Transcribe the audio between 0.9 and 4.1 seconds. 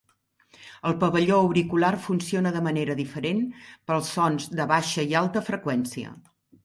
El pavelló auricular funciona de manera diferent per als